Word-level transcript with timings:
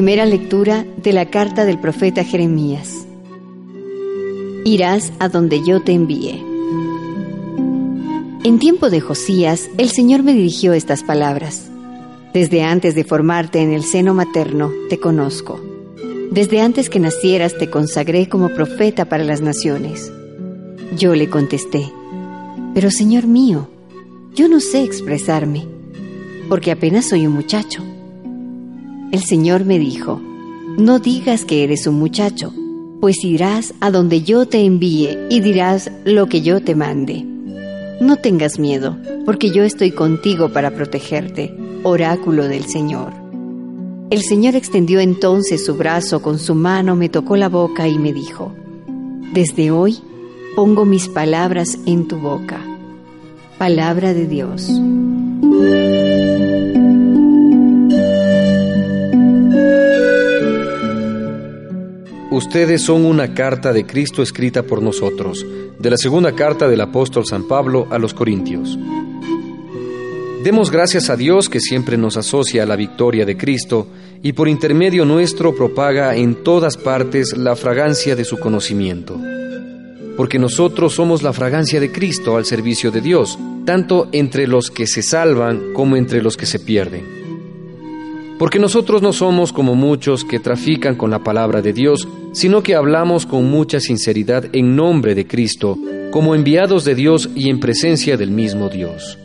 Primera 0.00 0.24
lectura 0.24 0.86
de 0.96 1.12
la 1.12 1.26
carta 1.26 1.66
del 1.66 1.78
profeta 1.78 2.24
Jeremías. 2.24 3.06
Irás 4.64 5.12
a 5.18 5.28
donde 5.28 5.62
yo 5.62 5.82
te 5.82 5.92
envíe. 5.92 6.42
En 8.42 8.58
tiempo 8.58 8.88
de 8.88 9.02
Josías, 9.02 9.68
el 9.76 9.90
Señor 9.90 10.22
me 10.22 10.32
dirigió 10.32 10.72
estas 10.72 11.02
palabras. 11.02 11.70
Desde 12.32 12.62
antes 12.62 12.94
de 12.94 13.04
formarte 13.04 13.60
en 13.60 13.74
el 13.74 13.82
seno 13.82 14.14
materno, 14.14 14.72
te 14.88 14.98
conozco. 14.98 15.60
Desde 16.30 16.62
antes 16.62 16.88
que 16.88 16.98
nacieras, 16.98 17.58
te 17.58 17.68
consagré 17.68 18.26
como 18.26 18.48
profeta 18.48 19.04
para 19.04 19.22
las 19.22 19.42
naciones. 19.42 20.10
Yo 20.96 21.14
le 21.14 21.28
contesté, 21.28 21.92
pero 22.72 22.90
Señor 22.90 23.26
mío, 23.26 23.68
yo 24.34 24.48
no 24.48 24.60
sé 24.60 24.82
expresarme, 24.82 25.66
porque 26.48 26.70
apenas 26.70 27.06
soy 27.06 27.26
un 27.26 27.34
muchacho. 27.34 27.84
El 29.12 29.24
Señor 29.24 29.64
me 29.64 29.78
dijo, 29.78 30.20
no 30.78 31.00
digas 31.00 31.44
que 31.44 31.64
eres 31.64 31.86
un 31.88 31.98
muchacho, 31.98 32.52
pues 33.00 33.24
irás 33.24 33.74
a 33.80 33.90
donde 33.90 34.22
yo 34.22 34.46
te 34.46 34.64
envíe 34.64 35.18
y 35.28 35.40
dirás 35.40 35.90
lo 36.04 36.28
que 36.28 36.42
yo 36.42 36.62
te 36.62 36.76
mande. 36.76 37.24
No 38.00 38.16
tengas 38.16 38.58
miedo, 38.60 38.96
porque 39.26 39.50
yo 39.50 39.64
estoy 39.64 39.90
contigo 39.90 40.52
para 40.52 40.70
protegerte, 40.70 41.54
oráculo 41.82 42.46
del 42.46 42.66
Señor. 42.66 43.12
El 44.10 44.22
Señor 44.22 44.54
extendió 44.54 45.00
entonces 45.00 45.64
su 45.64 45.74
brazo 45.74 46.22
con 46.22 46.38
su 46.38 46.54
mano, 46.54 46.94
me 46.94 47.08
tocó 47.08 47.36
la 47.36 47.48
boca 47.48 47.88
y 47.88 47.98
me 47.98 48.12
dijo, 48.12 48.52
Desde 49.32 49.72
hoy 49.72 49.98
pongo 50.54 50.84
mis 50.84 51.08
palabras 51.08 51.78
en 51.84 52.06
tu 52.06 52.16
boca. 52.16 52.60
Palabra 53.58 54.14
de 54.14 54.26
Dios. 54.26 54.70
Ustedes 62.40 62.80
son 62.80 63.04
una 63.04 63.34
carta 63.34 63.70
de 63.70 63.84
Cristo 63.84 64.22
escrita 64.22 64.62
por 64.62 64.80
nosotros, 64.80 65.44
de 65.78 65.90
la 65.90 65.98
segunda 65.98 66.32
carta 66.34 66.68
del 66.68 66.80
apóstol 66.80 67.26
San 67.26 67.46
Pablo 67.46 67.86
a 67.90 67.98
los 67.98 68.14
Corintios. 68.14 68.78
Demos 70.42 70.70
gracias 70.70 71.10
a 71.10 71.16
Dios 71.16 71.50
que 71.50 71.60
siempre 71.60 71.98
nos 71.98 72.16
asocia 72.16 72.62
a 72.62 72.66
la 72.66 72.76
victoria 72.76 73.26
de 73.26 73.36
Cristo 73.36 73.88
y 74.22 74.32
por 74.32 74.48
intermedio 74.48 75.04
nuestro 75.04 75.54
propaga 75.54 76.16
en 76.16 76.42
todas 76.42 76.78
partes 76.78 77.36
la 77.36 77.56
fragancia 77.56 78.16
de 78.16 78.24
su 78.24 78.38
conocimiento. 78.38 79.20
Porque 80.16 80.38
nosotros 80.38 80.94
somos 80.94 81.22
la 81.22 81.34
fragancia 81.34 81.78
de 81.78 81.92
Cristo 81.92 82.38
al 82.38 82.46
servicio 82.46 82.90
de 82.90 83.02
Dios, 83.02 83.38
tanto 83.66 84.08
entre 84.12 84.46
los 84.46 84.70
que 84.70 84.86
se 84.86 85.02
salvan 85.02 85.74
como 85.74 85.94
entre 85.94 86.22
los 86.22 86.38
que 86.38 86.46
se 86.46 86.58
pierden. 86.58 87.19
Porque 88.40 88.58
nosotros 88.58 89.02
no 89.02 89.12
somos 89.12 89.52
como 89.52 89.74
muchos 89.74 90.24
que 90.24 90.40
trafican 90.40 90.94
con 90.94 91.10
la 91.10 91.18
palabra 91.18 91.60
de 91.60 91.74
Dios, 91.74 92.08
sino 92.32 92.62
que 92.62 92.74
hablamos 92.74 93.26
con 93.26 93.50
mucha 93.50 93.80
sinceridad 93.80 94.46
en 94.54 94.74
nombre 94.74 95.14
de 95.14 95.26
Cristo, 95.26 95.76
como 96.10 96.34
enviados 96.34 96.86
de 96.86 96.94
Dios 96.94 97.28
y 97.34 97.50
en 97.50 97.60
presencia 97.60 98.16
del 98.16 98.30
mismo 98.30 98.70
Dios. 98.70 99.18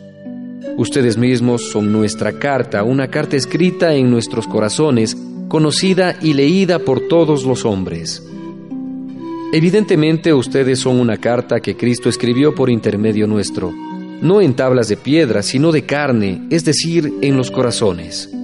Ustedes 0.76 1.16
mismos 1.16 1.62
son 1.70 1.92
nuestra 1.92 2.38
carta, 2.38 2.82
una 2.82 3.08
carta 3.08 3.36
escrita 3.36 3.94
en 3.94 4.10
nuestros 4.10 4.46
corazones, 4.46 5.16
conocida 5.48 6.18
y 6.20 6.34
leída 6.34 6.78
por 6.78 7.08
todos 7.08 7.46
los 7.46 7.64
hombres. 7.64 8.22
Evidentemente 9.50 10.34
ustedes 10.34 10.80
son 10.80 11.00
una 11.00 11.16
carta 11.16 11.60
que 11.60 11.74
Cristo 11.74 12.10
escribió 12.10 12.54
por 12.54 12.68
intermedio 12.68 13.26
nuestro, 13.26 13.72
no 14.20 14.42
en 14.42 14.52
tablas 14.52 14.88
de 14.88 14.98
piedra, 14.98 15.42
sino 15.42 15.72
de 15.72 15.86
carne, 15.86 16.42
es 16.50 16.66
decir, 16.66 17.10
en 17.22 17.38
los 17.38 17.50
corazones. 17.50 18.35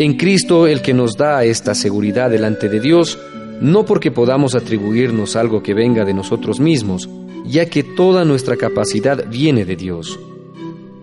En 0.00 0.14
Cristo 0.14 0.66
el 0.66 0.80
que 0.80 0.94
nos 0.94 1.18
da 1.18 1.44
esta 1.44 1.74
seguridad 1.74 2.30
delante 2.30 2.70
de 2.70 2.80
Dios, 2.80 3.18
no 3.60 3.84
porque 3.84 4.10
podamos 4.10 4.54
atribuirnos 4.54 5.36
algo 5.36 5.62
que 5.62 5.74
venga 5.74 6.06
de 6.06 6.14
nosotros 6.14 6.58
mismos, 6.58 7.06
ya 7.44 7.66
que 7.66 7.82
toda 7.82 8.24
nuestra 8.24 8.56
capacidad 8.56 9.28
viene 9.28 9.66
de 9.66 9.76
Dios. 9.76 10.18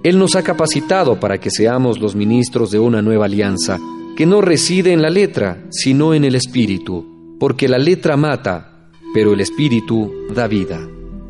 Él 0.02 0.18
nos 0.18 0.36
ha 0.36 0.42
capacitado 0.42 1.20
para 1.20 1.38
que 1.38 1.52
seamos 1.52 2.00
los 2.00 2.16
ministros 2.16 2.72
de 2.72 2.80
una 2.80 3.04
nueva 3.04 3.26
alianza, 3.26 3.78
que 4.16 4.26
no 4.26 4.42
reside 4.42 4.94
en 4.94 5.04
la 5.04 5.12
letra, 5.12 5.64
sino 5.70 6.16
en 6.16 6.26
el 6.26 6.34
Espíritu, 6.34 7.38
porque 7.40 7.68
la 7.68 7.78
letra 7.78 8.18
mata, 8.18 8.90
pero 9.14 9.34
el 9.34 9.42
Espíritu 9.42 10.12
da 10.34 10.48
vida. 10.48 10.80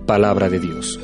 Palabra 0.06 0.50
de 0.50 0.60
Dios. 0.62 0.98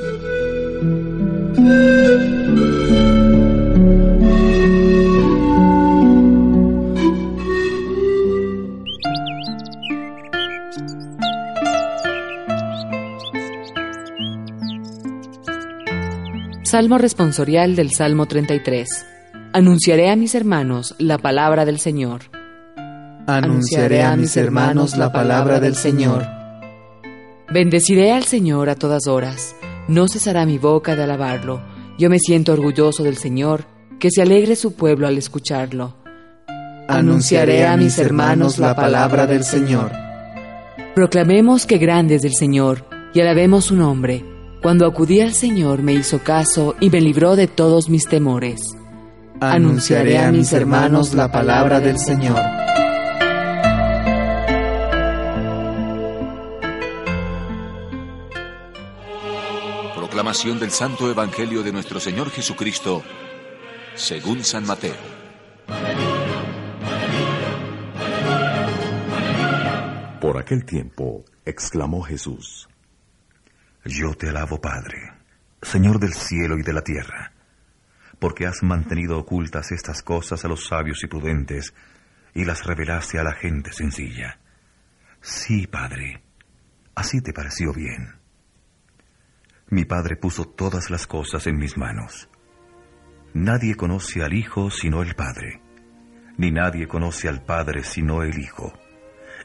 Salmo 16.73 16.97
responsorial 16.97 17.75
del 17.75 17.91
Salmo 17.91 18.25
33. 18.25 19.06
Anunciaré 19.53 20.09
a 20.09 20.16
mis 20.16 20.34
hermanos 20.34 20.95
la 20.97 21.19
palabra 21.19 21.66
del 21.66 21.78
Señor. 21.78 22.22
Anunciaré 23.28 24.01
a 24.01 24.16
mis 24.16 24.35
hermanos 24.38 24.97
la 24.97 25.12
palabra 25.12 25.59
del 25.59 25.75
Señor. 25.75 26.25
Bendeciré 27.53 28.12
al 28.12 28.23
Señor 28.23 28.69
a 28.69 28.75
todas 28.75 29.06
horas. 29.06 29.56
No 29.88 30.07
cesará 30.07 30.47
mi 30.47 30.57
boca 30.57 30.95
de 30.95 31.03
alabarlo. 31.03 31.62
Yo 32.00 32.09
me 32.09 32.17
siento 32.17 32.53
orgulloso 32.53 33.03
del 33.03 33.17
Señor, 33.17 33.66
que 34.00 34.09
se 34.09 34.23
alegre 34.23 34.56
su 34.56 34.73
pueblo 34.73 35.06
al 35.06 35.19
escucharlo. 35.19 35.95
Anunciaré 36.88 37.67
a 37.67 37.78
mis 37.78 38.00
hermanos 38.00 38.57
la 38.57 38.75
palabra 38.75 39.28
del 39.28 39.44
Señor. 39.44 39.91
Proclamemos 40.95 41.67
que 41.67 41.78
grande 41.78 42.16
es 42.16 42.23
el 42.23 42.33
Señor 42.33 42.83
y 43.13 43.22
alabemos 43.22 43.66
su 43.66 43.75
nombre 43.75 44.32
cuando 44.63 44.88
acudí 44.88 45.19
al 45.19 45.34
Señor 45.34 45.84
me 45.84 45.94
hizo 45.94 46.24
caso 46.24 46.75
y 46.79 46.90
me 46.90 47.01
libró 47.01 47.35
de 47.35 47.47
todos 47.47 47.90
mis 47.90 48.07
temores. 48.07 48.62
Anunciaré 49.41 50.18
a 50.18 50.31
mis 50.31 50.53
hermanos 50.53 51.13
la 51.13 51.29
palabra 51.29 51.81
del 51.81 52.00
Señor. 52.00 52.40
Proclamación 59.98 60.60
del 60.62 60.71
Santo 60.71 61.12
Evangelio 61.12 61.62
de 61.62 61.74
nuestro 61.74 62.00
Señor 62.00 62.30
Jesucristo, 62.30 63.04
según 63.95 64.45
San 64.45 64.65
Mateo. 64.65 64.95
Por 70.21 70.38
aquel 70.38 70.63
tiempo, 70.63 71.25
exclamó 71.44 72.01
Jesús, 72.01 72.69
yo 73.85 74.13
te 74.13 74.30
alabo, 74.30 74.62
Padre, 74.62 75.12
Señor 75.62 76.00
del 76.00 76.13
cielo 76.13 76.57
y 76.57 76.63
de 76.63 76.74
la 76.74 76.83
tierra, 76.83 77.33
porque 78.19 78.45
has 78.45 78.63
mantenido 78.63 79.18
ocultas 79.18 79.71
estas 79.71 80.01
cosas 80.01 80.45
a 80.45 80.47
los 80.47 80.68
sabios 80.68 81.03
y 81.03 81.07
prudentes 81.07 81.74
y 82.33 82.45
las 82.45 82.65
revelaste 82.65 83.19
a 83.19 83.24
la 83.24 83.33
gente 83.33 83.74
sencilla. 83.74 84.39
Sí, 85.21 85.68
Padre, 85.68 86.24
así 86.95 87.21
te 87.21 87.33
pareció 87.33 87.74
bien. 87.74 88.15
Mi 89.69 89.83
Padre 89.83 90.15
puso 90.15 90.45
todas 90.45 90.89
las 90.89 91.06
cosas 91.06 91.45
en 91.47 91.57
mis 91.57 91.77
manos. 91.77 92.29
Nadie 93.33 93.75
conoce 93.75 94.24
al 94.24 94.33
Hijo 94.33 94.69
sino 94.69 95.01
el 95.01 95.15
Padre, 95.15 95.62
ni 96.38 96.51
nadie 96.51 96.88
conoce 96.88 97.27
al 97.27 97.44
Padre 97.44 97.83
sino 97.83 98.24
el 98.24 98.38
Hijo, 98.39 98.71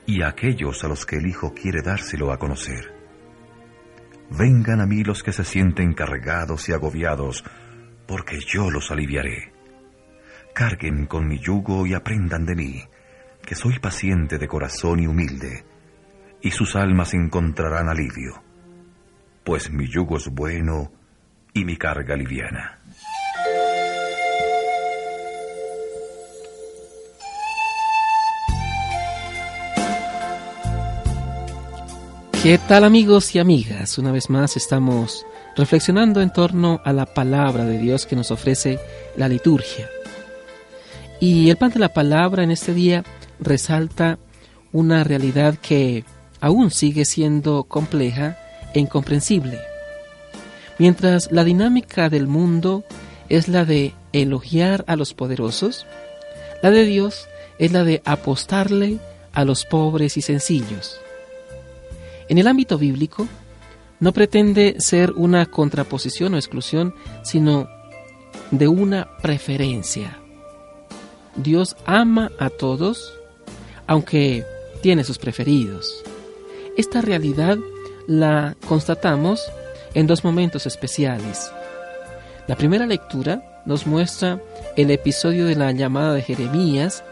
y 0.06 0.23
a 0.23 0.29
aquellos 0.29 0.84
a 0.84 0.88
los 0.88 1.06
que 1.06 1.17
el 1.17 1.26
Hijo 1.26 1.55
quiere 1.55 1.82
dárselo 1.82 2.31
a 2.31 2.38
conocer. 2.38 2.98
Vengan 4.31 4.81
a 4.81 4.87
mí 4.87 5.05
los 5.05 5.23
que 5.23 5.33
se 5.33 5.45
sienten 5.45 5.95
cargados 5.95 6.69
y 6.69 6.73
agobiados, 6.73 7.45
porque 8.07 8.39
yo 8.47 8.71
los 8.71 8.91
aliviaré. 8.91 9.53
Carguen 10.55 11.07
con 11.07 11.27
mi 11.27 11.39
yugo 11.39 11.87
y 11.87 11.95
aprendan 11.95 12.45
de 12.45 12.55
mí, 12.55 12.83
que 13.43 13.55
soy 13.55 13.79
paciente 13.79 14.39
de 14.39 14.49
corazón 14.49 15.01
y 15.01 15.07
humilde, 15.07 15.65
y 16.43 16.51
sus 16.51 16.77
almas 16.77 17.15
encontrarán 17.15 17.89
alivio, 17.89 18.43
pues 19.45 19.71
mi 19.71 19.87
yugo 19.89 20.19
es 20.19 20.29
bueno 20.29 20.93
y 21.55 21.65
mi 21.65 21.77
carga 21.77 22.17
liviana. 22.17 22.81
¿Qué 32.49 32.56
tal 32.56 32.85
amigos 32.85 33.35
y 33.35 33.41
amigas? 33.41 33.99
Una 33.99 34.11
vez 34.11 34.31
más 34.31 34.56
estamos 34.56 35.27
reflexionando 35.55 36.23
en 36.23 36.33
torno 36.33 36.81
a 36.83 36.95
la 36.95 37.05
palabra 37.05 37.67
de 37.67 37.77
Dios 37.77 38.06
que 38.06 38.17
nos 38.17 38.31
ofrece 38.31 38.79
la 39.19 39.29
liturgia. 39.29 39.87
Y 41.21 41.50
el 41.50 41.59
pan 41.59 41.73
de 41.73 41.79
la 41.79 41.93
palabra 41.93 42.43
en 42.43 42.50
este 42.50 42.73
día 42.73 43.05
resalta 43.39 44.19
una 44.73 45.05
realidad 45.05 45.56
que 45.56 46.06
aún 46.41 46.71
sigue 46.71 47.05
siendo 47.05 47.65
compleja 47.65 48.39
e 48.73 48.81
incomprensible. 48.81 49.61
Mientras 50.79 51.31
la 51.31 51.44
dinámica 51.44 52.09
del 52.09 52.29
mundo 52.29 52.83
es 53.29 53.49
la 53.49 53.67
de 53.67 53.93
elogiar 54.15 54.87
a 54.87 54.97
los 54.97 55.12
poderosos, 55.12 55.85
la 56.62 56.71
de 56.71 56.87
Dios 56.87 57.29
es 57.59 57.73
la 57.73 57.85
de 57.85 58.01
apostarle 58.06 59.01
a 59.35 59.44
los 59.44 59.67
pobres 59.67 60.17
y 60.17 60.23
sencillos. 60.23 60.99
En 62.29 62.39
el 62.39 62.47
ámbito 62.47 62.79
bíblico, 62.79 63.27
no 64.01 64.13
pretende 64.13 64.77
ser 64.79 65.13
una 65.13 65.47
contraposición 65.47 66.35
o 66.35 66.37
exclusión, 66.37 66.95
sino 67.23 67.69
de 68.51 68.69
una 68.69 69.09
preferencia. 69.23 70.19
Dios 71.37 71.77
ama 71.85 72.31
a 72.39 72.51
todos, 72.51 73.15
aunque 73.87 74.45
tiene 74.83 75.05
sus 75.05 75.19
preferidos. 75.19 76.03
Esta 76.77 77.01
realidad 77.01 77.59
la 78.07 78.57
constatamos 78.69 79.51
en 79.95 80.07
dos 80.07 80.25
momentos 80.25 80.67
especiales. 80.67 81.51
La 82.47 82.57
primera 82.57 82.87
lectura 82.87 83.63
nos 83.67 83.87
muestra 83.87 84.41
el 84.77 84.91
episodio 84.91 85.47
de 85.47 85.57
la 85.57 85.73
llamada 85.73 86.15
de 86.15 86.23
Jeremías, 86.23 87.05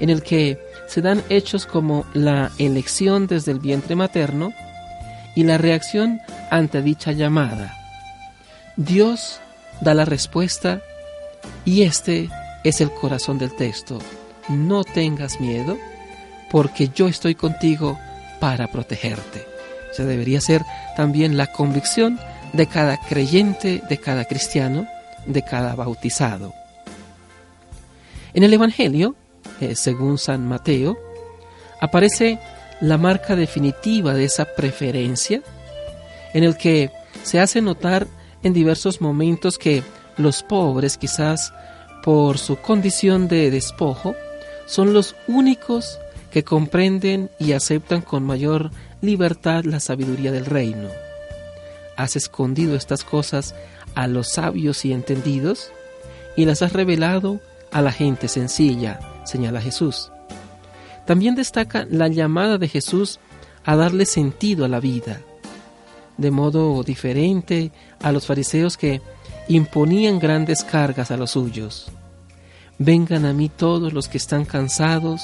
en 0.00 0.08
el 0.08 0.22
que 0.22 0.58
se 0.86 1.00
dan 1.00 1.22
hechos 1.28 1.66
como 1.66 2.04
la 2.14 2.50
elección 2.58 3.26
desde 3.26 3.52
el 3.52 3.58
vientre 3.58 3.94
materno 3.96 4.52
y 5.34 5.44
la 5.44 5.58
reacción 5.58 6.20
ante 6.50 6.82
dicha 6.82 7.12
llamada. 7.12 7.74
Dios 8.76 9.40
da 9.80 9.94
la 9.94 10.04
respuesta 10.04 10.80
y 11.64 11.82
este 11.82 12.28
es 12.64 12.80
el 12.80 12.90
corazón 12.90 13.38
del 13.38 13.54
texto. 13.54 13.98
No 14.48 14.84
tengas 14.84 15.40
miedo 15.40 15.76
porque 16.50 16.90
yo 16.94 17.08
estoy 17.08 17.34
contigo 17.34 17.98
para 18.40 18.66
protegerte. 18.66 19.46
Se 19.92 20.04
debería 20.04 20.40
ser 20.40 20.62
también 20.96 21.36
la 21.36 21.46
convicción 21.48 22.18
de 22.52 22.66
cada 22.66 22.98
creyente, 22.98 23.82
de 23.88 23.98
cada 23.98 24.24
cristiano, 24.24 24.86
de 25.26 25.42
cada 25.42 25.74
bautizado. 25.74 26.52
En 28.34 28.42
el 28.42 28.52
Evangelio, 28.52 29.14
eh, 29.60 29.74
según 29.76 30.18
San 30.18 30.46
Mateo, 30.46 30.98
aparece 31.80 32.38
la 32.80 32.98
marca 32.98 33.36
definitiva 33.36 34.14
de 34.14 34.24
esa 34.24 34.44
preferencia, 34.44 35.42
en 36.34 36.44
el 36.44 36.56
que 36.56 36.90
se 37.22 37.40
hace 37.40 37.60
notar 37.60 38.06
en 38.42 38.52
diversos 38.52 39.00
momentos 39.00 39.58
que 39.58 39.82
los 40.16 40.42
pobres, 40.42 40.96
quizás 40.96 41.52
por 42.02 42.38
su 42.38 42.56
condición 42.56 43.28
de 43.28 43.50
despojo, 43.50 44.14
son 44.66 44.92
los 44.92 45.14
únicos 45.28 45.98
que 46.30 46.44
comprenden 46.44 47.30
y 47.38 47.52
aceptan 47.52 48.00
con 48.00 48.24
mayor 48.24 48.70
libertad 49.00 49.64
la 49.64 49.80
sabiduría 49.80 50.32
del 50.32 50.46
reino. 50.46 50.88
Has 51.96 52.16
escondido 52.16 52.74
estas 52.74 53.04
cosas 53.04 53.54
a 53.94 54.06
los 54.06 54.32
sabios 54.32 54.84
y 54.84 54.92
entendidos 54.92 55.70
y 56.36 56.46
las 56.46 56.62
has 56.62 56.72
revelado 56.72 57.40
a 57.70 57.82
la 57.82 57.92
gente 57.92 58.28
sencilla, 58.28 58.98
señala 59.24 59.60
Jesús. 59.60 60.10
También 61.06 61.34
destaca 61.34 61.86
la 61.90 62.08
llamada 62.08 62.58
de 62.58 62.68
Jesús 62.68 63.18
a 63.64 63.76
darle 63.76 64.06
sentido 64.06 64.64
a 64.64 64.68
la 64.68 64.80
vida, 64.80 65.20
de 66.16 66.30
modo 66.30 66.82
diferente 66.82 67.72
a 68.00 68.12
los 68.12 68.26
fariseos 68.26 68.76
que 68.76 69.00
imponían 69.48 70.18
grandes 70.18 70.64
cargas 70.64 71.10
a 71.10 71.16
los 71.16 71.32
suyos. 71.32 71.90
Vengan 72.78 73.26
a 73.26 73.32
mí 73.32 73.48
todos 73.48 73.92
los 73.92 74.08
que 74.08 74.18
están 74.18 74.44
cansados 74.44 75.22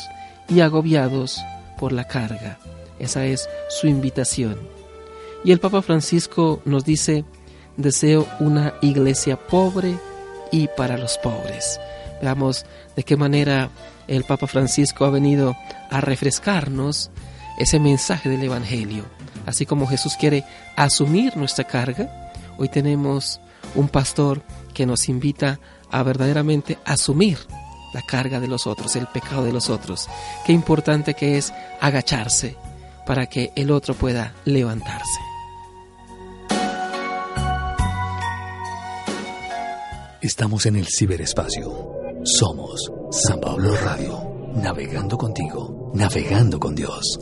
y 0.48 0.60
agobiados 0.60 1.40
por 1.78 1.92
la 1.92 2.04
carga. 2.04 2.58
Esa 2.98 3.26
es 3.26 3.48
su 3.68 3.86
invitación. 3.86 4.58
Y 5.44 5.52
el 5.52 5.60
Papa 5.60 5.82
Francisco 5.82 6.60
nos 6.64 6.84
dice, 6.84 7.24
deseo 7.76 8.26
una 8.40 8.74
iglesia 8.82 9.36
pobre 9.36 9.96
y 10.50 10.68
para 10.76 10.98
los 10.98 11.16
pobres. 11.18 11.78
Veamos 12.20 12.66
de 12.96 13.02
qué 13.02 13.16
manera 13.16 13.70
el 14.06 14.24
Papa 14.24 14.46
Francisco 14.46 15.04
ha 15.04 15.10
venido 15.10 15.56
a 15.90 16.00
refrescarnos 16.00 17.10
ese 17.58 17.78
mensaje 17.78 18.28
del 18.28 18.42
Evangelio. 18.42 19.04
Así 19.46 19.66
como 19.66 19.86
Jesús 19.86 20.16
quiere 20.18 20.44
asumir 20.76 21.36
nuestra 21.36 21.64
carga, 21.64 22.32
hoy 22.58 22.68
tenemos 22.68 23.40
un 23.74 23.88
pastor 23.88 24.42
que 24.74 24.86
nos 24.86 25.08
invita 25.08 25.60
a 25.90 26.02
verdaderamente 26.02 26.78
asumir 26.84 27.38
la 27.94 28.02
carga 28.02 28.40
de 28.40 28.48
los 28.48 28.66
otros, 28.66 28.96
el 28.96 29.06
pecado 29.06 29.44
de 29.44 29.52
los 29.52 29.70
otros. 29.70 30.08
Qué 30.44 30.52
importante 30.52 31.14
que 31.14 31.38
es 31.38 31.52
agacharse 31.80 32.56
para 33.06 33.26
que 33.26 33.52
el 33.56 33.70
otro 33.70 33.94
pueda 33.94 34.34
levantarse. 34.44 35.20
Estamos 40.20 40.66
en 40.66 40.76
el 40.76 40.86
ciberespacio. 40.86 41.97
Somos 42.36 42.92
San 43.10 43.40
Pablo 43.40 43.74
Radio, 43.82 44.52
navegando 44.56 45.16
contigo, 45.16 45.90
navegando 45.94 46.58
con 46.58 46.74
Dios. 46.74 47.18